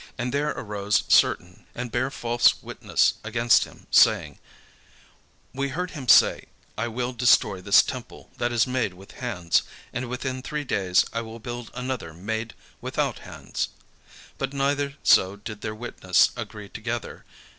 And 0.17 0.33
there 0.33 0.49
arose 0.49 1.03
certain, 1.09 1.67
and 1.75 1.91
bare 1.91 2.09
false 2.09 2.63
witness 2.63 3.13
against 3.23 3.65
him, 3.65 3.85
saying: 3.91 4.39
"We 5.53 5.69
heard 5.69 5.91
him 5.91 6.07
say, 6.07 6.45
'I 6.75 6.87
will 6.87 7.13
destroy 7.13 7.61
this 7.61 7.83
temple 7.83 8.31
that 8.37 8.51
is 8.51 8.65
made 8.65 8.95
with 8.95 9.11
hands, 9.11 9.61
and 9.93 10.09
within 10.09 10.41
three 10.41 10.63
days 10.63 11.05
I 11.13 11.21
will 11.21 11.37
build 11.37 11.69
another 11.75 12.15
made 12.15 12.55
without 12.81 13.19
hands.'" 13.19 13.67
But 14.39 14.53
neither 14.53 14.95
so 15.03 15.35
did 15.35 15.61
their 15.61 15.75
witness 15.75 16.31
agree 16.35 16.69
together. 16.69 17.23